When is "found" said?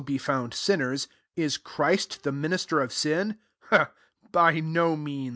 0.17-0.51